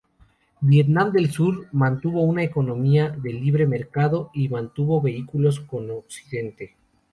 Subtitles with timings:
[0.61, 6.75] Vietnam del Sur mantuvo una economía de libre mercado y mantuvo vínculos con Occidente.